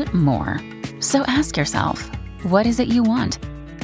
and 0.00 0.14
more. 0.14 0.60
So 1.00 1.22
ask 1.22 1.56
yourself, 1.56 2.10
what 2.44 2.66
is 2.66 2.80
it 2.80 2.88
you 2.88 3.02
want? 3.02 3.38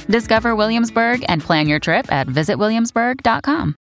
Discover 0.08 0.56
Williamsburg 0.56 1.24
and 1.28 1.42
plan 1.42 1.68
your 1.68 1.78
trip 1.78 2.10
at 2.10 2.26
visitwilliamsburg.com. 2.26 3.74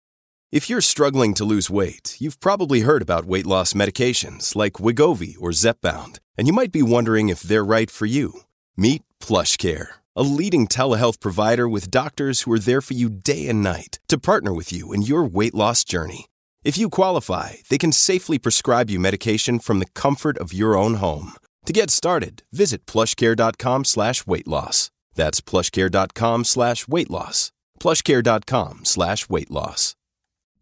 If 0.52 0.70
you're 0.70 0.80
struggling 0.80 1.34
to 1.34 1.44
lose 1.44 1.68
weight, 1.68 2.16
you've 2.20 2.38
probably 2.38 2.80
heard 2.80 3.02
about 3.02 3.24
weight 3.24 3.46
loss 3.46 3.72
medications 3.72 4.54
like 4.54 4.74
Wigovi 4.74 5.34
or 5.40 5.50
Zepbound, 5.50 6.20
and 6.38 6.46
you 6.46 6.52
might 6.52 6.70
be 6.70 6.82
wondering 6.82 7.28
if 7.28 7.42
they're 7.42 7.64
right 7.64 7.90
for 7.90 8.06
you. 8.06 8.42
Meet 8.76 9.02
PlushCare, 9.20 9.88
a 10.14 10.22
leading 10.22 10.68
telehealth 10.68 11.18
provider 11.18 11.68
with 11.68 11.90
doctors 11.90 12.42
who 12.42 12.52
are 12.52 12.58
there 12.58 12.80
for 12.80 12.94
you 12.94 13.10
day 13.10 13.48
and 13.48 13.62
night 13.62 13.98
to 14.06 14.16
partner 14.16 14.52
with 14.52 14.72
you 14.72 14.92
in 14.92 15.02
your 15.02 15.24
weight 15.24 15.54
loss 15.54 15.82
journey. 15.82 16.26
If 16.62 16.78
you 16.78 16.88
qualify, 16.88 17.54
they 17.68 17.76
can 17.78 17.92
safely 17.92 18.38
prescribe 18.38 18.90
you 18.90 19.00
medication 19.00 19.58
from 19.58 19.80
the 19.80 19.90
comfort 19.94 20.38
of 20.38 20.52
your 20.52 20.76
own 20.76 20.94
home. 20.94 21.34
To 21.66 21.72
get 21.72 21.90
started, 21.90 22.42
visit 22.52 22.84
plushcare.com 22.84 23.84
slash 23.84 24.26
weight 24.26 24.46
loss. 24.46 24.90
That's 25.14 25.40
plushcare.com 25.40 26.44
slash 26.44 26.86
weight 26.86 27.08
loss. 27.08 27.52
plushcare.com 27.80 28.80
slash 28.84 29.28
weight 29.30 29.50
loss. 29.50 29.94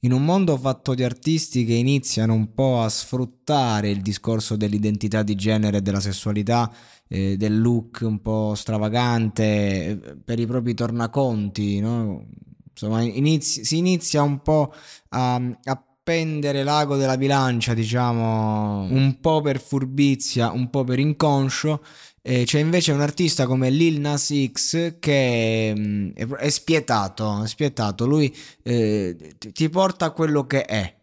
In 0.05 0.13
un 0.13 0.25
mondo 0.25 0.57
fatto 0.57 0.95
di 0.95 1.03
artisti 1.03 1.65
che 1.65 1.75
iniziano 1.75 2.35
un 2.35 2.55
po' 2.55 2.83
a 2.83 2.89
sfruttare 2.89 3.91
il 3.91 4.01
discorso 4.01 4.55
dell'identità 4.55 5.25
di 5.25 5.35
genere 5.35 5.79
e 5.79 5.83
della 5.83 5.99
sessualità, 5.99 6.73
eh, 7.09 7.37
del 7.37 7.61
look 7.61 8.01
un 8.03 8.21
po' 8.21 8.55
stravagante 8.55 9.45
eh, 9.45 10.17
per 10.25 10.39
i 10.39 10.47
propri 10.47 10.75
tornaconti, 10.75 11.81
no? 11.81 12.29
Insomma, 12.71 13.03
inizi- 13.03 13.65
si 13.65 13.77
inizia 13.79 14.23
un 14.23 14.41
po' 14.41 14.73
a, 15.09 15.35
a 15.35 15.85
pendere 16.03 16.65
l'ago 16.65 16.97
della 16.97 17.17
bilancia, 17.17 17.75
diciamo, 17.75 18.83
un 18.83 19.19
po' 19.21 19.41
per 19.41 19.61
furbizia, 19.61 20.51
un 20.51 20.69
po' 20.69 20.85
per 20.85 20.99
inconscio. 20.99 21.83
Eh, 22.25 22.45
c'è 22.45 22.61
invece 22.61 22.93
un 22.93 23.01
artista 23.01 23.47
come 23.47 23.71
Lil 23.71 24.01
Nas 24.01 24.33
X 24.53 24.99
che 25.01 25.73
mh, 25.77 25.81
mm, 25.81 26.35
è, 26.39 26.49
spietato, 26.51 27.43
è 27.43 27.47
spietato. 27.47 28.07
Lui 28.07 28.35
eh, 28.63 29.35
ti 29.53 29.69
porta 29.69 30.07
a 30.07 30.11
quello 30.11 30.47
che 30.47 30.65
è. 30.65 31.01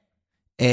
E, 0.55 0.67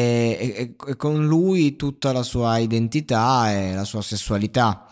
e, 0.57 0.75
e, 0.89 0.97
con 0.97 1.25
lui 1.27 1.77
tutta 1.77 2.11
la 2.13 2.25
sua 2.25 2.59
identità 2.59 3.53
e 3.53 3.75
la 3.75 3.85
sua 3.85 4.03
sessualità. 4.03 4.87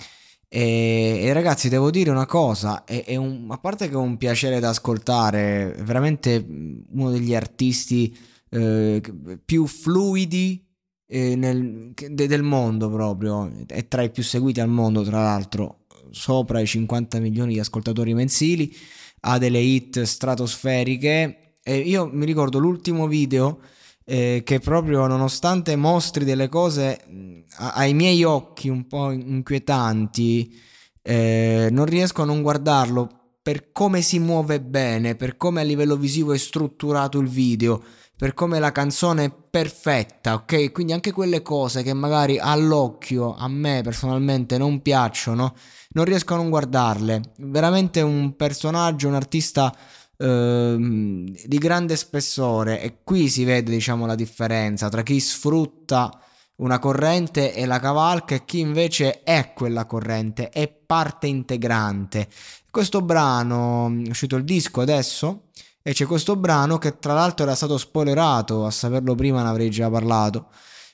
E, 0.49 1.21
e 1.23 1.33
ragazzi, 1.33 1.69
devo 1.69 1.91
dire 1.91 2.11
una 2.11 2.27
cosa: 2.27 2.85
è, 2.85 3.05
è 3.05 3.17
un, 3.17 3.47
a 3.51 3.59
parte 3.59 3.89
che 3.89 3.95
è 3.95 3.97
un 3.97 4.17
piacere 4.17 4.61
da 4.61 4.69
ascoltare, 4.71 5.75
veramente 5.81 6.45
mm, 6.45 6.79
uno 6.93 7.11
degli 7.11 7.35
artisti 7.35 8.17
eh, 8.55 9.03
più 9.45 9.67
fluidi 9.67 10.65
eh, 11.07 11.35
nel, 11.35 11.93
de, 11.93 12.27
del 12.29 12.43
mondo 12.43 12.89
proprio, 12.89 13.51
è 13.67 13.89
tra 13.89 14.03
i 14.03 14.11
più 14.11 14.23
seguiti 14.23 14.61
al 14.61 14.69
mondo 14.69 15.03
tra 15.03 15.23
l'altro, 15.23 15.87
sopra 16.11 16.61
i 16.61 16.67
50 16.67 17.19
milioni 17.19 17.55
di 17.55 17.59
ascoltatori 17.59 18.15
mensili, 18.15 18.75
ha 19.21 19.39
delle 19.39 19.59
hit 19.59 20.03
stratosferiche. 20.03 21.57
E 21.63 21.79
io 21.79 22.09
mi 22.13 22.27
ricordo 22.27 22.59
l'ultimo 22.59 23.09
video 23.09 23.61
eh, 24.05 24.43
che 24.45 24.61
proprio 24.61 25.07
nonostante 25.07 25.75
mostri 25.77 26.25
delle 26.25 26.49
cose 26.49 27.45
ai 27.57 27.95
miei 27.95 28.23
occhi 28.23 28.69
un 28.69 28.87
po' 28.87 29.11
inquietanti, 29.11 30.61
eh, 31.03 31.69
non 31.71 31.87
riesco 31.87 32.23
a 32.23 32.27
non 32.27 32.43
guardarlo 32.43 33.09
per 33.43 33.73
come 33.73 34.01
si 34.01 34.19
muove 34.19 34.61
bene, 34.61 35.17
per 35.17 35.37
come 35.37 35.61
a 35.61 35.65
livello 35.65 35.97
visivo 35.97 36.33
è 36.33 36.39
strutturato 36.39 37.19
il 37.19 37.29
video 37.29 37.83
per 38.17 38.33
come 38.35 38.59
la 38.59 38.73
canzone 38.73 39.25
è 39.25 39.33
perfetta, 39.51 40.35
ok? 40.35 40.71
Quindi 40.73 40.93
anche 40.93 41.13
quelle 41.13 41.43
cose 41.43 41.83
che 41.83 41.93
magari 41.93 42.39
all'occhio 42.39 43.35
a 43.35 43.49
me 43.49 43.81
personalmente 43.83 44.57
non 44.57 44.83
piacciono, 44.83 45.55
non 45.91 46.05
riesco 46.05 46.35
a 46.35 46.37
non 46.37 46.51
guardarle. 46.51 47.33
Veramente 47.39 48.01
un 48.01 48.37
personaggio, 48.37 49.09
un 49.09 49.15
artista 49.15 49.75
eh, 50.17 50.77
di 50.79 51.59
grande 51.59 51.97
spessore 51.97 52.81
e 52.81 52.99
qui 53.03 53.29
si 53.29 53.45
vede, 53.45 53.73
diciamo, 53.73 54.07
la 54.07 54.15
differenza 54.15 54.89
tra 54.89 55.03
chi 55.03 55.19
sfrutta 55.19 56.19
una 56.57 56.79
corrente 56.79 57.53
e 57.53 57.67
la 57.67 57.81
cavalca 57.81 58.37
e 58.37 58.45
chi 58.45 58.61
invece 58.61 59.23
è 59.25 59.53
quella 59.55 59.87
corrente, 59.87 60.51
è 60.51 60.69
parte 60.69 61.27
integrante. 61.27 62.29
Questo 62.71 63.03
brano, 63.03 63.93
è 64.05 64.09
uscito 64.09 64.37
il 64.37 64.45
disco 64.45 64.81
adesso, 64.81 65.49
e 65.87 65.93
c'è 65.93 66.07
questo 66.07 66.35
brano 66.35 66.79
che 66.79 66.99
tra 66.99 67.13
l'altro 67.13 67.45
era 67.45 67.55
stato 67.55 67.77
spoilerato, 67.77 68.65
a 68.65 68.71
saperlo 68.71 69.15
prima 69.15 69.43
ne 69.43 69.51
avrei 69.51 69.69
già 69.69 69.91
parlato. 69.91 70.49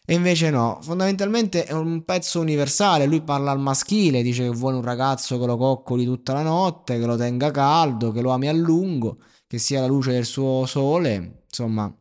E 0.05 0.15
invece 0.15 0.51
no, 0.51 0.81
fondamentalmente 0.83 1.65
è 1.65 1.73
un 1.73 2.05
pezzo 2.05 2.41
universale, 2.41 3.06
lui 3.06 3.23
parla 3.23 3.53
al 3.53 3.61
maschile, 3.61 4.21
dice 4.21 4.43
che 4.43 4.49
vuole 4.51 4.78
un 4.78 4.83
ragazzo 4.83 5.39
che 5.39 5.47
lo 5.47 5.56
coccoli 5.56 6.05
tutta 6.05 6.33
la 6.33 6.43
notte, 6.43 6.99
che 6.99 7.06
lo 7.06 7.17
tenga 7.17 7.53
caldo, 7.53 8.11
che 8.11 8.21
lo 8.21 8.33
ami 8.33 8.49
a 8.49 8.53
lungo, 8.53 9.19
che 9.47 9.59
sia 9.59 9.81
la 9.81 9.87
luce 9.87 10.11
del 10.11 10.25
suo 10.25 10.67
sole, 10.67 11.43
insomma, 11.47 11.95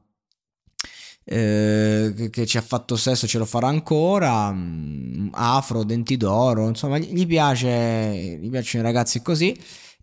eh, 1.24 2.30
che, 2.32 2.46
ci 2.48 2.58
ha 2.58 2.62
fatto 2.62 2.96
sesso 2.96 3.28
ce 3.28 3.38
lo 3.38 3.46
farà 3.46 3.68
ancora, 3.68 4.52
mm, 4.52 5.30
afro, 5.34 5.84
denti 5.84 6.18
d'oro, 6.18 6.68
insomma, 6.68 6.98
gli 6.98 7.28
piace, 7.28 8.40
gli 8.42 8.50
piacciono 8.50 8.84
i 8.84 8.88
ragazzi 8.88 9.22
così. 9.22 9.56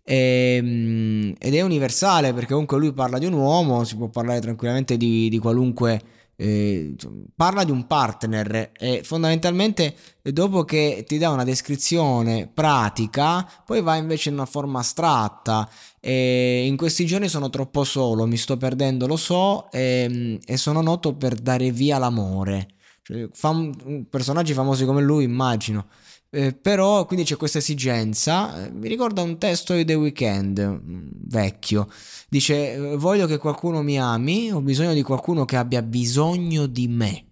E, 0.09 0.55
ehm, 0.57 1.33
ed 1.37 1.53
è 1.53 1.61
universale 1.61 2.33
perché 2.33 2.51
comunque 2.51 2.77
lui 2.79 2.93
parla 2.93 3.17
di 3.17 3.25
un 3.25 3.33
uomo, 3.33 3.83
si 3.83 3.97
può 3.97 4.07
parlare 4.07 4.39
tranquillamente 4.39 4.95
di, 4.97 5.27
di 5.29 5.37
qualunque... 5.37 6.01
Eh, 6.39 6.93
parla 7.35 7.63
di 7.63 7.71
un 7.71 7.87
partner 7.87 8.69
e 8.77 9.01
fondamentalmente 9.03 9.95
dopo 10.21 10.65
che 10.65 11.03
ti 11.07 11.17
dà 11.17 11.31
una 11.31 11.43
descrizione 11.43 12.47
pratica 12.53 13.43
poi 13.65 13.81
va 13.81 13.95
invece 13.95 14.29
in 14.29 14.35
una 14.35 14.45
forma 14.45 14.79
astratta. 14.79 15.67
E 15.99 16.67
in 16.67 16.77
questi 16.77 17.07
giorni 17.07 17.27
sono 17.27 17.49
troppo 17.49 17.83
solo 17.83 18.27
mi 18.27 18.37
sto 18.37 18.55
perdendo 18.55 19.07
lo 19.07 19.17
so 19.17 19.67
e, 19.71 20.39
e 20.45 20.57
sono 20.57 20.81
noto 20.81 21.15
per 21.15 21.33
dare 21.33 21.71
via 21.71 21.97
l'amore 21.97 22.67
cioè, 23.07 23.29
fam- 23.31 24.05
personaggi 24.09 24.53
famosi 24.53 24.85
come 24.85 25.01
lui 25.01 25.23
immagino 25.23 25.87
eh, 26.29 26.53
però 26.53 27.05
quindi 27.05 27.25
c'è 27.25 27.37
questa 27.37 27.59
esigenza. 27.59 28.65
Eh, 28.65 28.71
mi 28.71 28.87
ricorda 28.87 29.21
un 29.21 29.37
testo 29.37 29.73
di 29.73 29.85
The 29.85 29.93
Weeknd 29.93 30.59
mm, 30.59 31.09
vecchio. 31.25 31.89
Dice: 32.27 32.73
eh, 32.73 32.97
Voglio 32.97 33.27
che 33.27 33.37
qualcuno 33.37 33.81
mi 33.81 33.99
ami, 33.99 34.51
ho 34.51 34.61
bisogno 34.61 34.93
di 34.93 35.03
qualcuno 35.03 35.45
che 35.45 35.55
abbia 35.55 35.81
bisogno 35.81 36.65
di 36.65 36.87
me. 36.87 37.25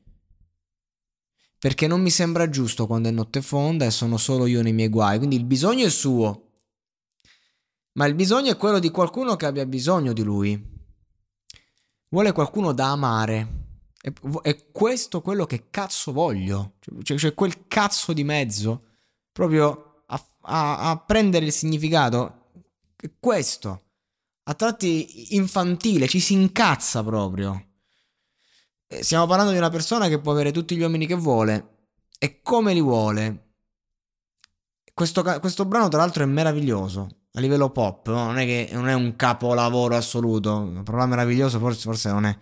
Perché 1.60 1.88
non 1.88 2.02
mi 2.02 2.10
sembra 2.10 2.50
giusto 2.50 2.86
quando 2.88 3.10
è 3.10 3.12
notte 3.12 3.42
fonda 3.42 3.86
e 3.86 3.92
sono 3.92 4.18
solo 4.18 4.46
io 4.46 4.62
nei 4.62 4.74
miei 4.74 4.90
guai. 4.90 5.18
Quindi 5.18 5.36
il 5.36 5.46
bisogno 5.46 5.86
è 5.86 5.90
suo. 5.90 6.44
Ma 7.94 8.06
il 8.06 8.14
bisogno 8.14 8.52
è 8.52 8.58
quello 8.58 8.80
di 8.80 8.90
qualcuno 8.92 9.36
che 9.36 9.46
abbia 9.46 9.66
bisogno 9.66 10.14
di 10.14 10.22
lui. 10.22 10.74
Vuole 12.10 12.32
qualcuno 12.34 12.72
da 12.72 12.92
amare. 12.92 13.65
È, 14.06 14.14
è 14.44 14.72
questo 14.72 15.22
quello 15.22 15.48
che 15.48 15.72
cazzo 15.72 16.12
voglio. 16.12 16.74
Cioè, 17.02 17.18
cioè 17.18 17.34
quel 17.34 17.68
cazzo 17.68 18.14
di 18.14 18.24
mezzo. 18.24 18.84
Proprio 19.32 20.04
a, 20.06 20.24
a, 20.42 20.90
a 20.92 20.98
prendere 21.00 21.46
il 21.46 21.52
significato. 21.52 22.52
È 22.96 23.10
questo. 23.20 23.82
A 24.44 24.54
tratti 24.54 25.36
infantile, 25.36 26.08
ci 26.08 26.20
si 26.20 26.34
incazza 26.34 27.04
proprio. 27.04 27.70
Stiamo 29.00 29.26
parlando 29.26 29.52
di 29.52 29.58
una 29.58 29.72
persona 29.72 30.08
che 30.08 30.20
può 30.20 30.34
avere 30.34 30.52
tutti 30.52 30.76
gli 30.76 30.82
uomini 30.82 31.08
che 31.08 31.16
vuole 31.16 31.88
e 32.20 32.44
come 32.44 32.74
li 32.74 32.82
vuole. 32.82 33.54
Questo, 34.94 35.24
questo 35.40 35.66
brano, 35.66 35.88
tra 35.88 35.98
l'altro, 35.98 36.22
è 36.22 36.28
meraviglioso 36.28 37.10
a 37.34 37.40
livello 37.40 37.72
pop. 37.72 38.08
No? 38.10 38.26
Non 38.26 38.38
è 38.38 38.46
che 38.46 38.70
non 38.72 38.88
è 38.88 38.94
un 38.94 39.16
capolavoro 39.16 39.96
assoluto. 39.96 40.70
La 40.72 40.84
parola 40.84 41.08
meraviglioso 41.08 41.58
forse, 41.58 41.82
forse 41.82 42.12
non 42.12 42.26
è 42.26 42.38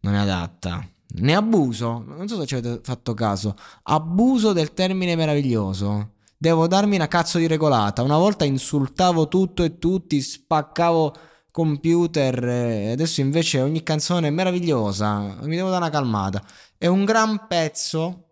non 0.00 0.14
è 0.14 0.18
adatta. 0.18 0.86
Ne 1.18 1.34
abuso, 1.34 2.04
non 2.06 2.28
so 2.28 2.38
se 2.40 2.46
ci 2.46 2.54
avete 2.56 2.80
fatto 2.82 3.14
caso, 3.14 3.56
abuso 3.84 4.52
del 4.52 4.74
termine 4.74 5.16
meraviglioso. 5.16 6.14
Devo 6.36 6.66
darmi 6.66 6.96
una 6.96 7.08
cazzo 7.08 7.38
di 7.38 7.46
regolata. 7.46 8.02
Una 8.02 8.18
volta 8.18 8.44
insultavo 8.44 9.28
tutto 9.28 9.62
e 9.62 9.78
tutti, 9.78 10.20
spaccavo 10.20 11.14
computer, 11.50 12.44
e 12.44 12.90
adesso 12.90 13.22
invece 13.22 13.62
ogni 13.62 13.82
canzone 13.82 14.28
è 14.28 14.30
meravigliosa. 14.30 15.38
Mi 15.42 15.56
devo 15.56 15.70
dare 15.70 15.82
una 15.82 15.90
calmata. 15.90 16.44
È 16.76 16.86
un 16.86 17.06
gran 17.06 17.46
pezzo 17.46 18.24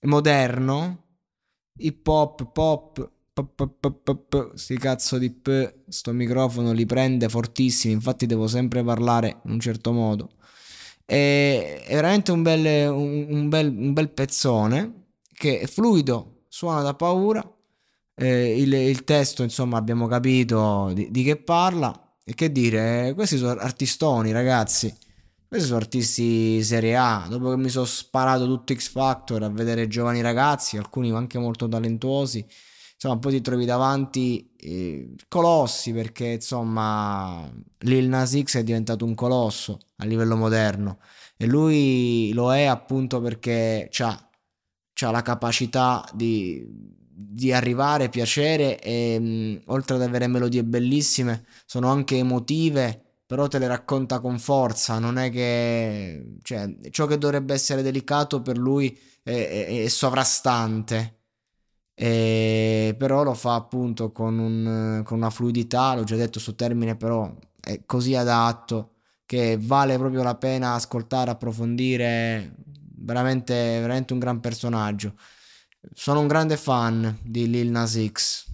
moderno 0.00 1.04
hip 1.78 2.06
hop, 2.06 2.52
pop, 2.52 3.10
sti 4.54 4.78
cazzo 4.78 5.18
di 5.18 5.30
p, 5.30 5.74
sto 5.88 6.12
microfono 6.12 6.72
li 6.72 6.86
prende 6.86 7.28
fortissimi, 7.28 7.92
infatti 7.92 8.26
devo 8.26 8.46
sempre 8.46 8.82
parlare 8.82 9.40
in 9.44 9.52
un 9.52 9.60
certo 9.60 9.92
modo. 9.92 10.30
È, 11.04 11.84
è 11.86 11.94
veramente 11.94 12.32
un 12.32 12.42
bel, 12.42 12.90
un, 12.90 13.26
un, 13.28 13.48
bel, 13.48 13.74
un 13.74 13.92
bel 13.92 14.10
pezzone 14.10 15.06
che 15.32 15.60
è 15.60 15.66
fluido, 15.66 16.44
suona 16.48 16.82
da 16.82 16.94
paura. 16.94 17.42
Eh, 18.14 18.60
il, 18.60 18.72
il, 18.72 19.04
testo, 19.04 19.42
insomma, 19.42 19.78
abbiamo 19.78 20.06
capito 20.06 20.90
di, 20.92 21.10
di 21.10 21.22
che 21.22 21.36
parla. 21.36 22.16
E 22.24 22.34
che 22.34 22.52
dire, 22.52 23.12
questi 23.14 23.38
sono 23.38 23.52
artistoni, 23.52 24.32
ragazzi. 24.32 24.94
Questi 25.48 25.66
sono 25.66 25.78
artisti 25.78 26.62
serie 26.62 26.94
A. 26.94 27.26
Dopo 27.26 27.50
che 27.50 27.56
mi 27.56 27.70
sono 27.70 27.86
sparato 27.86 28.44
tutto 28.44 28.74
X 28.74 28.90
Factor 28.90 29.42
a 29.44 29.48
vedere 29.48 29.88
giovani 29.88 30.20
ragazzi, 30.20 30.76
alcuni 30.76 31.10
anche 31.10 31.38
molto 31.38 31.68
talentuosi, 31.68 32.44
insomma, 33.00 33.18
poi 33.18 33.32
ti 33.32 33.40
trovi 33.40 33.64
davanti 33.64 34.50
eh, 34.56 35.14
colossi 35.28 35.92
perché 35.92 36.26
insomma 36.26 37.48
Lil 37.78 38.08
Nas 38.08 38.36
X 38.42 38.58
è 38.58 38.64
diventato 38.64 39.04
un 39.04 39.14
colosso 39.14 39.78
a 39.98 40.04
livello 40.04 40.36
moderno. 40.36 40.98
E 41.36 41.46
lui 41.46 42.32
lo 42.34 42.52
è 42.52 42.64
appunto 42.64 43.20
perché 43.20 43.88
ha 44.00 45.10
la 45.10 45.22
capacità 45.22 46.04
di, 46.12 46.66
di 46.68 47.52
arrivare, 47.52 48.08
piacere 48.08 48.80
e 48.80 49.18
mh, 49.18 49.62
oltre 49.66 49.94
ad 49.96 50.02
avere 50.02 50.26
melodie 50.26 50.64
bellissime 50.64 51.44
sono 51.66 51.88
anche 51.90 52.16
emotive 52.16 53.02
però 53.28 53.46
te 53.46 53.58
le 53.58 53.66
racconta 53.68 54.20
con 54.20 54.38
forza, 54.38 54.98
non 54.98 55.18
è 55.18 55.30
che... 55.30 56.36
Cioè, 56.42 56.78
ciò 56.90 57.04
che 57.04 57.18
dovrebbe 57.18 57.52
essere 57.52 57.82
delicato 57.82 58.40
per 58.40 58.56
lui 58.56 58.98
è, 59.22 59.30
è, 59.30 59.84
è 59.84 59.88
sovrastante, 59.88 61.17
e, 62.00 62.94
però 62.96 63.24
lo 63.24 63.34
fa 63.34 63.56
appunto 63.56 64.12
con, 64.12 64.38
un, 64.38 65.02
con 65.04 65.16
una 65.16 65.30
fluidità, 65.30 65.96
l'ho 65.96 66.04
già 66.04 66.14
detto 66.14 66.38
su 66.38 66.54
termine, 66.54 66.94
però 66.96 67.34
è 67.60 67.82
così 67.86 68.14
adatto 68.14 68.92
che 69.26 69.58
vale 69.60 69.98
proprio 69.98 70.22
la 70.22 70.36
pena 70.36 70.74
ascoltare, 70.74 71.32
approfondire, 71.32 72.54
veramente, 72.98 73.52
veramente 73.80 74.12
un 74.12 74.20
gran 74.20 74.38
personaggio. 74.38 75.14
Sono 75.92 76.20
un 76.20 76.28
grande 76.28 76.56
fan 76.56 77.18
di 77.20 77.50
Lil 77.50 77.70
Nas 77.70 77.98
X. 78.12 78.47